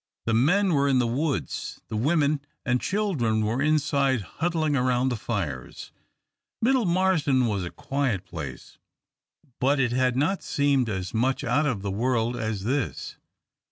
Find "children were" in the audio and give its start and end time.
2.81-3.61